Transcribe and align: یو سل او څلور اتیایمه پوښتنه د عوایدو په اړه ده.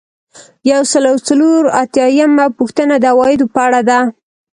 یو 0.71 0.81
سل 0.91 1.03
او 1.11 1.17
څلور 1.27 1.61
اتیایمه 1.83 2.45
پوښتنه 2.57 2.93
د 2.99 3.05
عوایدو 3.13 3.45
په 3.53 3.59
اړه 3.67 3.81
ده. 3.89 3.99